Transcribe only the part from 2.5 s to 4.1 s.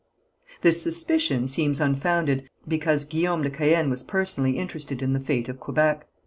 because Guillaume de Caën was